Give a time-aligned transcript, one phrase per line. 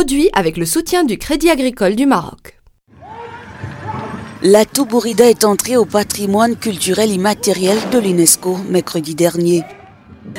[0.00, 2.58] Produit avec le soutien du Crédit agricole du Maroc.
[4.42, 9.62] La Toubourida est entrée au patrimoine culturel immatériel de l'UNESCO mercredi dernier.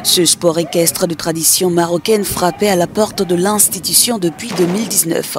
[0.02, 5.38] Ce sport équestre de tradition marocaine frappait à la porte de l'institution depuis 2019.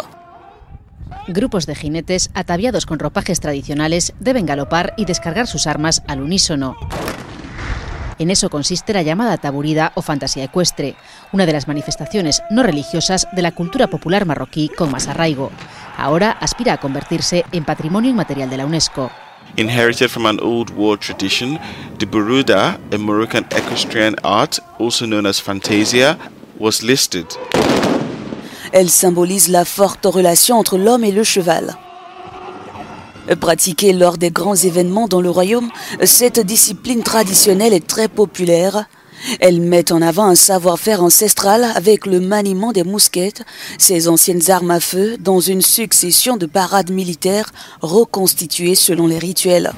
[1.31, 6.77] Grupos de jinetes ataviados con ropajes tradicionales deben galopar y descargar sus armas al unísono.
[8.19, 10.97] En eso consiste la llamada taburida o fantasía ecuestre,
[11.33, 15.51] una de las manifestaciones no religiosas de la cultura popular marroquí con más arraigo.
[15.97, 19.11] Ahora aspira a convertirse en patrimonio inmaterial de la UNESCO.
[19.57, 21.59] Inherited from an old war tradition,
[21.99, 26.17] the Buruda, a Moroccan equestrian art, also known as Fantasia,
[26.59, 27.27] was listed.
[28.73, 31.77] Elle symbolise la forte relation entre l'homme et le cheval.
[33.42, 35.70] Pratiquée lors des grands événements dans le royaume,
[36.04, 38.86] cette discipline traditionnelle est très populaire.
[39.40, 43.44] Elle met en avant un savoir-faire ancestral avec le maniement des mousquettes,
[43.78, 47.50] ces anciennes armes à feu, dans une succession de parades militaires
[47.82, 49.72] reconstituées selon les rituels.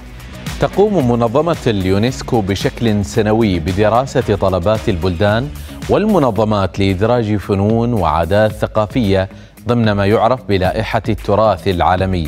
[0.59, 5.49] تقوم منظمة اليونسكو بشكل سنوي بدراسة طلبات البلدان
[5.89, 9.29] والمنظمات لإدراج فنون وعادات ثقافية
[9.67, 12.27] ضمن ما يعرف بلائحة التراث العالمي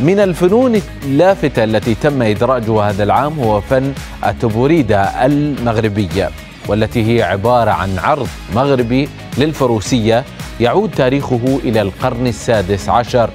[0.00, 3.92] من الفنون اللافتة التي تم إدراجها هذا العام هو فن
[4.26, 6.30] التبوريدا المغربية
[6.68, 10.24] والتي هي عبارة عن عرض مغربي للفروسية
[10.60, 13.30] يعود تاريخه إلى القرن السادس عشر.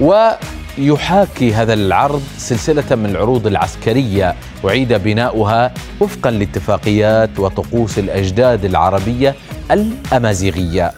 [0.00, 9.34] ويحاكي هذا العرض سلسلة من العروض العسكرية أعيد بناؤها وفقا لاتفاقيات وطقوس الأجداد العربية
[9.70, 10.92] الأمازيغية.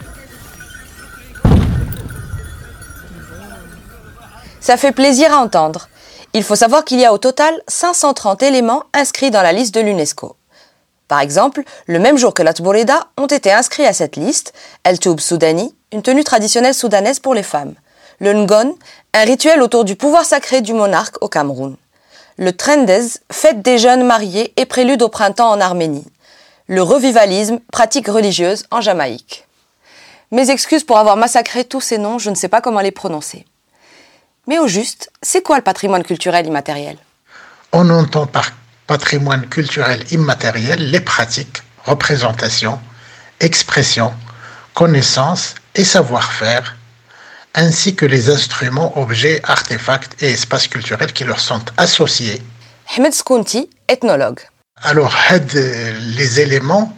[4.67, 5.89] Ça fait plaisir à entendre.
[6.35, 9.81] Il faut savoir qu'il y a au total 530 éléments inscrits dans la liste de
[9.81, 10.35] l'UNESCO.
[11.07, 14.99] Par exemple, le même jour que la Tboreda ont été inscrits à cette liste El
[14.99, 17.77] Toub Soudani, une tenue traditionnelle soudanaise pour les femmes,
[18.19, 18.75] le Ngon,
[19.15, 21.77] un rituel autour du pouvoir sacré du monarque au Cameroun,
[22.37, 26.09] le Trendez, fête des jeunes mariés et prélude au printemps en Arménie,
[26.67, 29.47] le revivalisme, pratique religieuse en Jamaïque.
[30.33, 33.47] Mes excuses pour avoir massacré tous ces noms, je ne sais pas comment les prononcer.
[34.47, 36.99] Mais au juste, c'est quoi le patrimoine culturel immatériel?
[37.73, 38.53] On entend par
[38.87, 42.79] patrimoine culturel immatériel les pratiques, représentations,
[43.41, 44.15] expressions,
[44.75, 46.77] connaissances et savoir-faire,
[47.55, 52.41] ainsi que les instruments, objets, artefacts et espaces culturels qui leur sont associés.
[52.97, 54.41] Ahmed Skounti, ethnologue.
[54.83, 56.97] Alors, les éléments,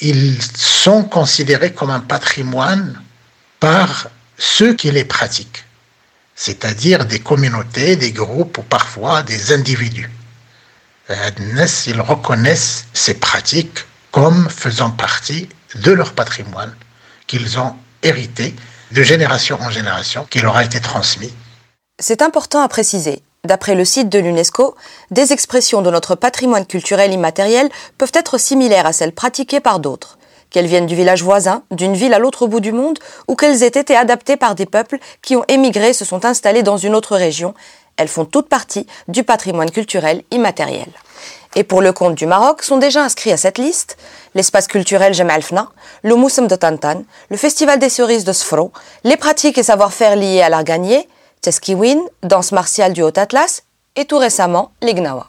[0.00, 3.00] ils sont considérés comme un patrimoine
[3.60, 4.08] par
[4.38, 5.64] ceux qui les pratiquent
[6.38, 10.08] c'est-à-dire des communautés, des groupes ou parfois des individus.
[11.10, 16.72] Ils reconnaissent ces pratiques comme faisant partie de leur patrimoine
[17.26, 18.54] qu'ils ont hérité
[18.92, 21.34] de génération en génération, qui leur a été transmis.
[22.00, 23.20] C'est important à préciser.
[23.44, 24.76] D'après le site de l'UNESCO,
[25.10, 27.68] des expressions de notre patrimoine culturel immatériel
[27.98, 30.17] peuvent être similaires à celles pratiquées par d'autres
[30.50, 33.66] qu'elles viennent du village voisin, d'une ville à l'autre bout du monde, ou qu'elles aient
[33.66, 37.54] été adaptées par des peuples qui ont émigré se sont installés dans une autre région,
[37.96, 40.88] elles font toutes partie du patrimoine culturel immatériel.
[41.56, 43.96] Et pour le compte du Maroc sont déjà inscrits à cette liste
[44.34, 45.68] l'espace culturel Jemal Fna,
[46.02, 48.72] le Moussem de Tantan, le festival des cerises de Sfro,
[49.04, 51.08] les pratiques et savoir-faire liés à l'arganier,
[51.40, 53.62] Teskiwin, danse martiale du Haut-Atlas,
[53.96, 55.28] et tout récemment les Gnawa.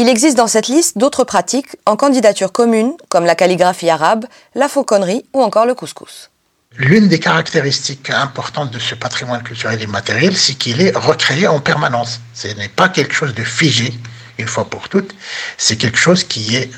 [0.00, 4.68] Il existe dans cette liste d'autres pratiques en candidature commune, comme la calligraphie arabe, la
[4.68, 6.30] fauconnerie ou encore le couscous.
[6.76, 12.20] L'une des caractéristiques importantes de ce patrimoine culturel immatériel, c'est qu'il est recréé en permanence.
[12.32, 13.92] Ce n'est pas quelque chose de figé,
[14.38, 15.16] une fois pour toutes,
[15.56, 16.70] c'est quelque chose qui est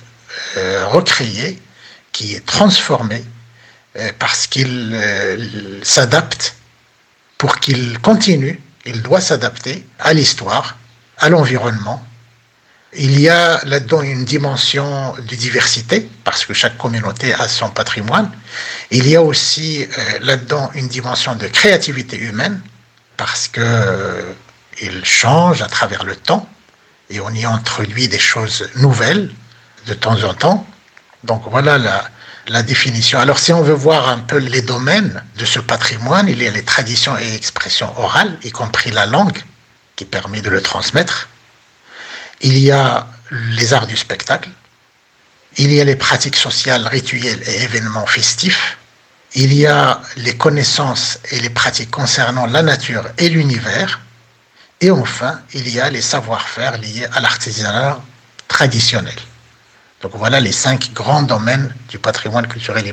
[0.56, 1.60] euh, recréé,
[2.12, 3.22] qui est transformé,
[3.96, 6.54] euh, parce qu'il euh, s'adapte,
[7.36, 10.78] pour qu'il continue, il doit s'adapter à l'histoire,
[11.18, 12.02] à l'environnement,
[12.92, 18.30] il y a là-dedans une dimension de diversité, parce que chaque communauté a son patrimoine.
[18.90, 22.60] Il y a aussi euh, là-dedans une dimension de créativité humaine,
[23.16, 24.32] parce que euh,
[24.82, 26.48] il change à travers le temps,
[27.10, 29.30] et on y introduit des choses nouvelles
[29.86, 30.66] de temps en temps.
[31.22, 32.08] Donc voilà la,
[32.48, 33.18] la définition.
[33.18, 36.50] Alors si on veut voir un peu les domaines de ce patrimoine, il y a
[36.50, 39.38] les traditions et expressions orales, y compris la langue,
[39.96, 41.28] qui permet de le transmettre.
[42.40, 44.50] Il y a les arts du spectacle,
[45.56, 48.78] il y a les pratiques sociales, rituelles et événements festifs,
[49.34, 54.00] il y a les connaissances et les pratiques concernant la nature et l'univers,
[54.80, 58.00] et enfin, il y a les savoir-faire liés à l'artisanat
[58.48, 59.14] traditionnel.
[60.00, 62.92] Donc voilà les cinq grands domaines du patrimoine culturel et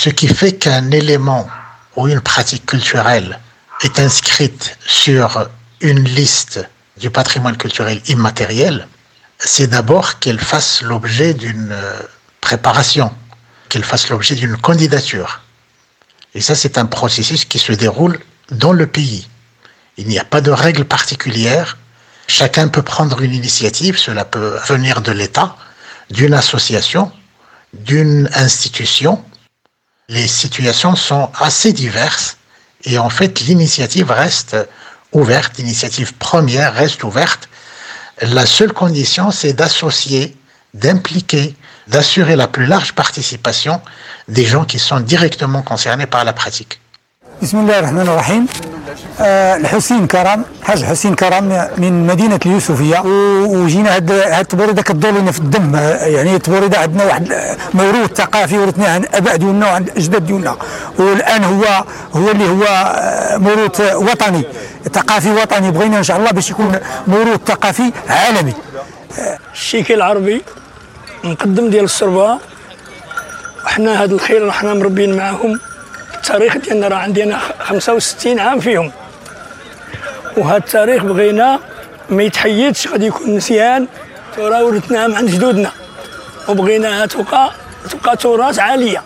[0.00, 1.48] Ce qui fait qu'un élément
[1.96, 3.40] ou une pratique culturelle
[3.82, 5.48] est inscrite sur
[5.80, 6.64] une liste
[6.98, 8.86] du patrimoine culturel immatériel,
[9.40, 11.98] c'est d'abord qu'elle fasse l'objet d'une euh,
[12.40, 13.12] préparation,
[13.68, 15.40] qu'elle fasse l'objet d'une candidature.
[16.32, 18.20] Et ça, c'est un processus qui se déroule
[18.52, 19.26] dans le pays.
[19.96, 21.76] Il n'y a pas de règles particulières.
[22.28, 23.98] Chacun peut prendre une initiative.
[23.98, 25.56] Cela peut venir de l'État,
[26.08, 27.10] d'une association,
[27.74, 29.24] d'une institution
[30.08, 32.38] les situations sont assez diverses
[32.84, 34.56] et en fait l'initiative reste
[35.12, 37.48] ouverte, l'initiative première reste ouverte.
[38.22, 40.36] La seule condition, c'est d'associer,
[40.74, 41.54] d'impliquer,
[41.88, 43.80] d'assurer la plus large participation
[44.28, 46.80] des gens qui sont directement concernés par la pratique.
[49.20, 50.44] آه الحسين كرم.
[50.62, 53.00] حاج حسين كرم من مدينة اليوسفية.
[53.46, 55.76] وجينا هاد هاد التبوردة كتدور لنا في الدم.
[56.00, 57.32] يعني التبوردة عندنا واحد
[57.74, 60.56] موروث ثقافي ورثناه عن الآباء ديالنا وعن الأجداد ديالنا
[60.98, 62.66] والآن هو هو اللي هو
[63.38, 64.44] موروث وطني
[64.92, 65.70] ثقافي وطني.
[65.70, 68.54] بغينا إن شاء الله باش يكون موروث ثقافي عالمي.
[69.54, 70.42] الشيكي العربي
[71.24, 72.38] مقدم ديال السربة
[73.64, 75.60] وحنا هاد الخير حنا مربيين معاهم.
[76.27, 78.91] التاريخ ديالنا راه عندنا 65 عام فيهم
[80.37, 81.59] وهذا التاريخ بغينا
[82.09, 83.87] ما يتحيدش غادي يكون مزيان
[84.37, 85.71] راه ورثناه من عند جدودنا
[86.49, 87.51] وبغيناها تبقى
[87.89, 89.03] تبقى تراث عاليه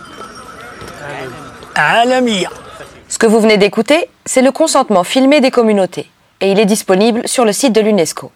[1.75, 2.47] عالميه
[3.09, 6.09] Ce que vous venez d'écouter, c'est le consentement filmé des communautés
[6.41, 8.31] et il est disponible sur le site de l'UNESCO.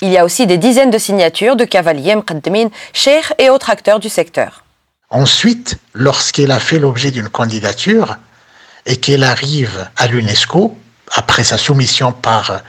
[0.00, 4.00] Il y a aussi des dizaines de signatures de cavaliers, mqaddemin, cheikhs et autres acteurs
[4.00, 4.63] du secteur.
[5.09, 8.17] Ensuite, lorsqu'elle a fait l'objet d'une candidature
[8.85, 10.77] et qu'elle arrive à l'UNESCO,
[11.11, 12.61] après sa soumission par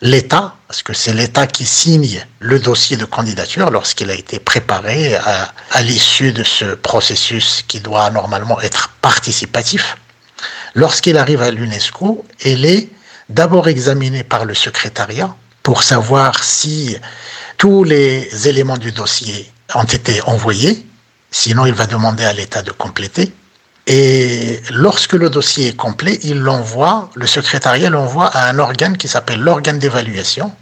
[0.00, 5.16] l'État, parce que c'est l'État qui signe le dossier de candidature lorsqu'il a été préparé
[5.16, 9.96] à, l'issue de ce processus qui doit normalement être participatif,
[10.74, 12.88] lorsqu'elle arrive à l'UNESCO, elle est
[13.28, 16.96] d'abord examinée par le secrétariat pour savoir si
[17.56, 20.84] tous les éléments du dossier ont été envoyés
[21.36, 23.32] Sinon, il va demander à l'État de compléter.
[23.88, 29.08] Et lorsque le dossier est complet, il l'envoie, le secrétariat l'envoie à un organe qui
[29.08, 30.52] s'appelle l'organe d'évaluation,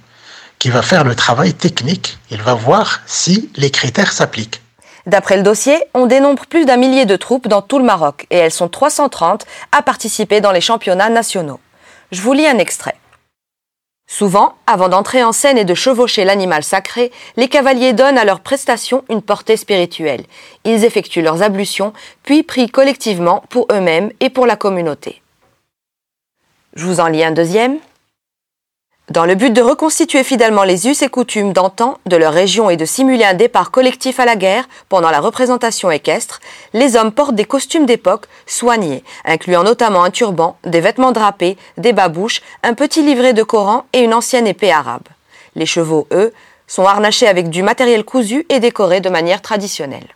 [0.59, 2.19] qui va faire le travail technique.
[2.31, 4.63] Il va voir si les critères s'appliquent.
[5.05, 8.39] D'après le dossier, on dénombre plus d'un millier de troupes dans tout le Maroc et
[8.39, 11.61] elles sont 330 à participer dans les championnats nationaux.
[12.13, 12.97] Je vous lis un extrait.
[14.13, 18.41] Souvent, avant d'entrer en scène et de chevaucher l'animal sacré, les cavaliers donnent à leurs
[18.41, 20.27] prestations une portée spirituelle.
[20.65, 25.23] Ils effectuent leurs ablutions, puis prient collectivement pour eux-mêmes et pour la communauté.
[26.75, 27.79] Je vous en lis un deuxième.
[29.11, 32.77] Dans le but de reconstituer fidèlement les us et coutumes d'antan de leur région et
[32.77, 36.39] de simuler un départ collectif à la guerre pendant la représentation équestre,
[36.73, 41.93] les hommes portent des costumes d'époque soignés, incluant notamment un turban, des vêtements drapés, des
[41.93, 45.03] babouches, un petit livret de Coran et une ancienne épée arabe.
[45.57, 46.33] Les chevaux, eux,
[46.69, 50.15] sont harnachés avec du matériel cousu et décorés de manière traditionnelle.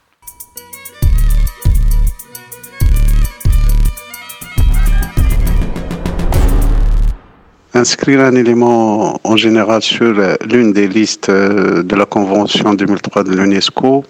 [7.77, 10.15] Inscrire un élément en général sur
[10.51, 14.03] l'une des listes de la Convention 2003 de l'UNESCO,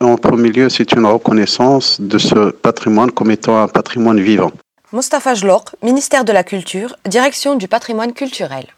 [0.00, 4.52] en premier lieu, c'est une reconnaissance de ce patrimoine comme étant un patrimoine vivant.
[4.90, 8.68] Mostafa Jlok, ministère de la Culture, direction du patrimoine culturel.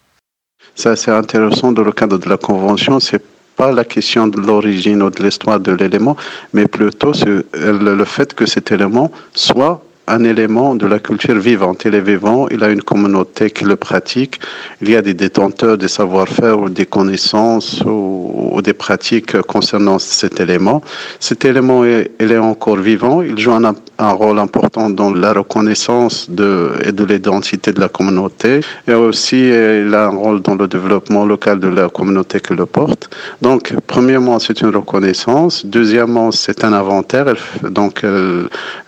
[0.75, 2.99] Ça, c'est intéressant dans le cadre de la Convention.
[2.99, 3.23] C'est
[3.55, 6.17] pas la question de l'origine ou de l'histoire de l'élément,
[6.53, 7.13] mais plutôt
[7.55, 11.83] le fait que cet élément soit un élément de la culture vivante.
[11.85, 14.41] Il est vivant, il a une communauté qui le pratique,
[14.81, 20.41] il y a des détenteurs des savoir-faire ou des connaissances ou, des pratiques concernant cet
[20.41, 20.81] élément.
[21.21, 26.31] Cet élément, est, il est encore vivant, il joue un, rôle important dans la reconnaissance
[26.31, 30.67] de, et de l'identité de la communauté et aussi il a un rôle dans le
[30.69, 33.11] développement local de la communauté qui le porte.
[33.43, 35.65] Donc, premièrement, c'est une reconnaissance.
[35.67, 37.35] Deuxièmement, c'est un inventaire.
[37.63, 38.03] Donc,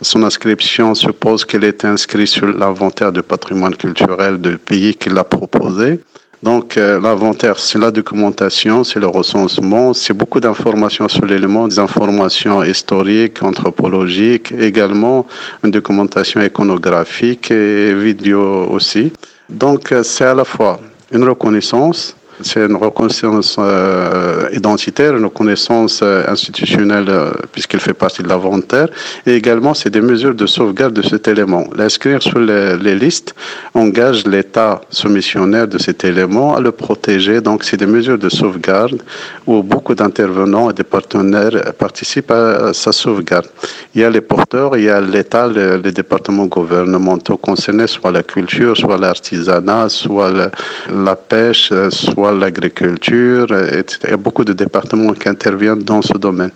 [0.01, 5.25] son inscription suppose qu'elle est inscrite sur l'inventaire du patrimoine culturel du pays qui l'a
[5.25, 6.01] proposé.
[6.43, 11.79] Donc euh, l'inventaire, c'est la documentation, c'est le recensement, c'est beaucoup d'informations sur l'élément, des
[11.79, 15.27] informations historiques, anthropologiques, également
[15.65, 18.43] une documentation iconographique et vidéo
[18.77, 19.05] aussi.
[19.49, 20.79] Donc euh, c'est à la fois
[21.11, 28.23] une reconnaissance, c'est une reconnaissance euh, identitaire, une reconnaissance euh, institutionnelle euh, puisqu'il fait partie
[28.23, 28.89] de l'inventaire.
[29.27, 31.65] Et également, c'est des mesures de sauvegarde de cet élément.
[31.77, 33.35] L'inscrire sur les, listes
[33.75, 37.41] engage l'État soumissionnaire de cet élément à le protéger.
[37.41, 39.03] Donc, c'est des mesures de sauvegarde
[39.47, 43.47] où beaucoup d'intervenants et des partenaires participent à, sa sauvegarde.
[43.95, 48.23] Il y a les porteurs, il y a l'État, les, départements gouvernementaux concernés, soit la
[48.23, 53.99] culture, soit l'artisanat, soit la pêche, soit l'agriculture, etc.
[54.05, 56.53] Il y a beaucoup de départements qui interviennent dans ce domaine.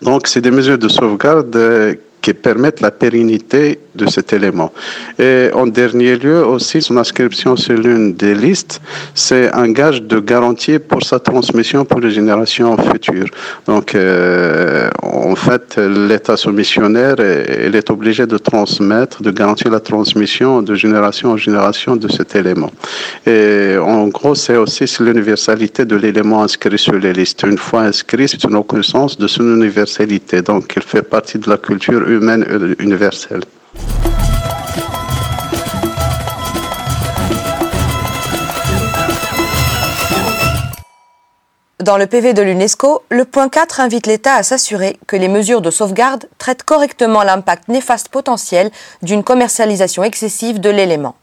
[0.00, 4.72] Donc, c'est des mesures de sauvegarde qui permettent la pérennité de cet élément.
[5.18, 8.80] Et en dernier lieu aussi, son inscription sur l'une des listes,
[9.14, 13.30] c'est un gage de garantie pour sa transmission pour les générations futures.
[13.66, 17.16] Donc, euh, en fait, l'État soumissionnaire,
[17.66, 22.34] il est obligé de transmettre, de garantir la transmission de génération en génération de cet
[22.36, 22.70] élément.
[23.26, 27.42] Et en gros, c'est aussi l'universalité de l'élément inscrit sur les listes.
[27.42, 30.42] Une fois inscrit, c'est une reconnaissance de son universalité.
[30.42, 33.42] Donc, il fait partie de la culture humaine universelle.
[41.82, 45.60] Dans le PV de l'UNESCO, le point 4 invite l'État à s'assurer que les mesures
[45.60, 48.70] de sauvegarde traitent correctement l'impact néfaste potentiel
[49.02, 51.16] d'une commercialisation excessive de l'élément.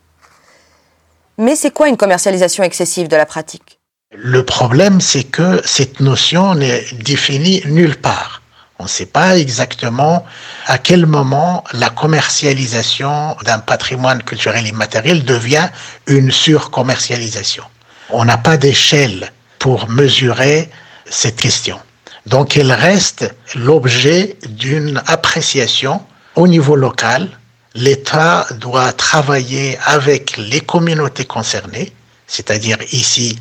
[1.38, 3.80] Mais c'est quoi une commercialisation excessive de la pratique?
[4.14, 8.42] Le problème, c'est que cette notion n'est définie nulle part.
[8.80, 10.26] On ne sait pas exactement
[10.66, 15.70] à quel moment la commercialisation d'un patrimoine culturel immatériel devient
[16.06, 17.64] une surcommercialisation.
[18.10, 20.70] On n'a pas d'échelle pour mesurer
[21.10, 21.80] cette question.
[22.26, 26.02] Donc elle reste l'objet d'une appréciation
[26.36, 27.30] au niveau local.
[27.76, 31.94] L'État doit travailler avec les communautés concernées,
[32.28, 33.40] c'est-à-dire ici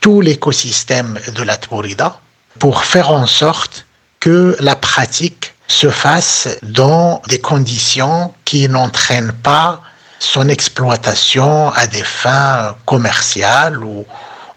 [0.00, 2.20] tout l'écosystème de la Tborida,
[2.58, 3.86] pour faire en sorte
[4.20, 9.80] que la pratique se fasse dans des conditions qui n'entraînent pas
[10.18, 14.04] son exploitation à des fins commerciales ou,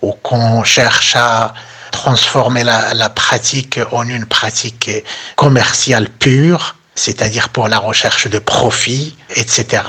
[0.06, 1.54] ou qu'on cherche à
[1.92, 4.92] transformer la, pratique en une pratique
[5.36, 9.82] commerciale pure, c'est-à-dire pour la recherche de profit, etc.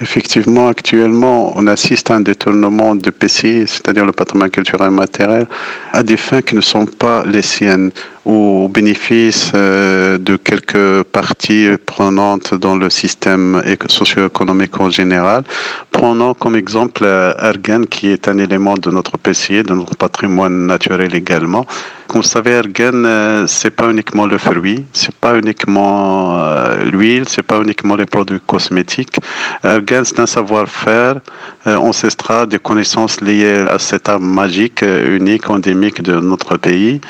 [0.00, 5.46] Effectivement, actuellement, on assiste à un détournement de PCI, c'est-à-dire le patrimoine culturel matériel,
[5.92, 7.90] à des fins qui ne sont pas les siennes
[8.24, 15.44] au bénéfice euh, de quelques parties prenantes dans le système socio-économique en général.
[15.90, 21.14] Prenons comme exemple Ergen, qui est un élément de notre PCI, de notre patrimoine naturel
[21.14, 21.66] également.
[22.06, 27.24] Comme vous savez, Ergen, euh, c'est pas uniquement le fruit, c'est pas uniquement euh, l'huile,
[27.28, 29.18] c'est pas uniquement les produits cosmétiques.
[29.62, 31.20] Ergen, c'est un savoir-faire
[31.66, 37.00] ancestral, des connaissances liées à cette arme magique, unique, endémique de notre pays,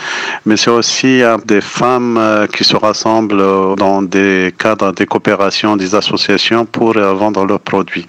[0.46, 4.54] mais c'est aussi il y a des femmes euh, qui se rassemblent euh, dans des
[4.58, 8.06] cadres des coopérations, des associations pour euh, vendre leurs produits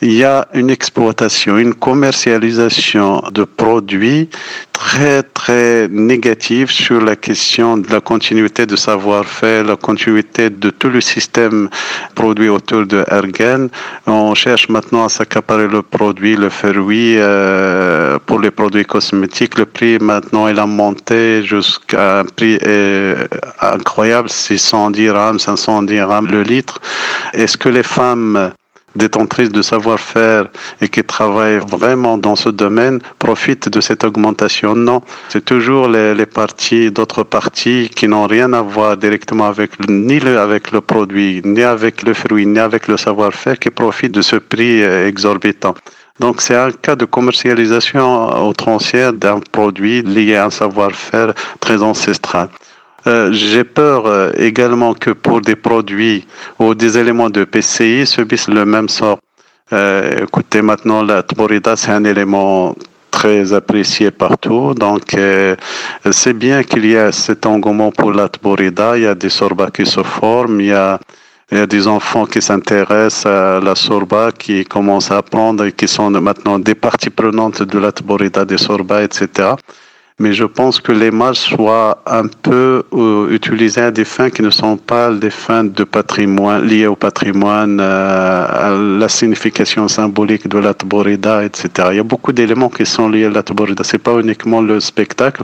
[0.00, 4.28] il y a une exploitation, une commercialisation de produits
[4.72, 10.88] très très négative sur la question de la continuité de savoir-faire, la continuité de tout
[10.88, 11.68] le système
[12.14, 13.70] produit autour de Ergen.
[14.06, 19.58] On cherche maintenant à s'accaparer le produit, le fruit euh, pour les produits cosmétiques.
[19.58, 23.26] Le prix maintenant il a monté jusqu'à un prix euh,
[23.60, 26.80] incroyable, 600 dirhams, 500 dirhams le litre.
[27.32, 28.52] Est-ce que les femmes
[29.04, 30.42] détentrices de savoir-faire
[30.82, 34.74] et qui travaillent vraiment dans ce domaine profitent de cette augmentation.
[34.74, 35.00] Non,
[35.30, 40.18] c'est toujours les, les parties, d'autres parties qui n'ont rien à voir directement avec ni
[40.20, 44.22] le, avec le produit, ni avec le fruit, ni avec le savoir-faire qui profitent de
[44.22, 45.74] ce prix exorbitant.
[46.20, 52.48] Donc c'est un cas de commercialisation outrancière d'un produit lié à un savoir-faire très ancestral.
[53.06, 56.26] Euh, j'ai peur euh, également que pour des produits
[56.58, 59.18] ou des éléments de PCI subissent le même sort.
[59.72, 62.74] Euh, écoutez, maintenant, la Tborida, c'est un élément
[63.10, 64.74] très apprécié partout.
[64.74, 65.16] Donc,
[66.10, 68.96] c'est bien qu'il y ait cet engouement pour la Tborida.
[68.96, 70.60] Il y a des sorbas qui se forment.
[70.60, 70.98] Il y a,
[71.50, 76.58] des enfants qui s'intéressent à la sorba, qui commencent à apprendre et qui sont maintenant
[76.58, 79.54] des parties prenantes de la Tborida, des sorbas, etc.
[80.20, 84.42] mais je pense que les marches soient un peu euh, utilisées à des fins qui
[84.42, 90.48] ne sont pas des fins de patrimoine, liées au patrimoine, euh, à la signification symbolique
[90.48, 91.68] de la Tborida, etc.
[91.92, 93.84] Il y a beaucoup d'éléments qui sont liés à la Tborida.
[93.84, 95.42] C'est pas uniquement le spectacle,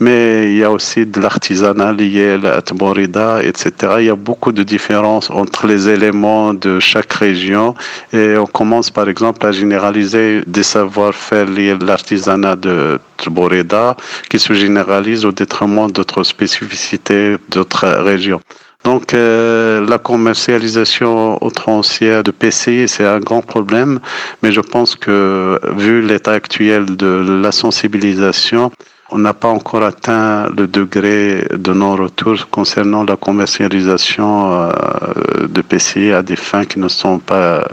[0.00, 3.70] mais il y a aussi de l'artisanat lié à la Tborida, etc.
[4.00, 7.74] Il y a beaucoup de différences entre les éléments de chaque région
[8.12, 13.96] et on commence par exemple à généraliser des savoir-faire liés à l'artisanat de Tborida
[14.30, 18.40] qui se généralisent au détriment d'autres spécificités d'autres régions.
[18.86, 23.98] Donc euh, la commercialisation outrancière de PCI, c'est un grand problème,
[24.42, 28.70] mais je pense que vu l'état actuel de la sensibilisation,
[29.10, 34.68] on n'a pas encore atteint le degré de non-retour concernant la commercialisation euh,
[35.48, 37.66] de PCI à des fins qui ne sont pas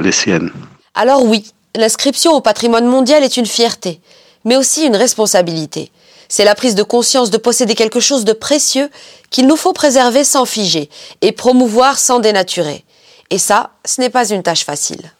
[0.00, 0.50] les siennes.
[0.94, 4.00] Alors oui, l'inscription au patrimoine mondial est une fierté,
[4.46, 5.92] mais aussi une responsabilité.
[6.28, 8.90] C'est la prise de conscience de posséder quelque chose de précieux
[9.30, 10.88] qu'il nous faut préserver sans figer
[11.20, 12.84] et promouvoir sans dénaturer.
[13.30, 15.12] Et ça, ce n'est pas une tâche facile.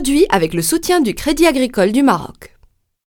[0.00, 2.56] Produit avec le soutien du Crédit agricole du Maroc.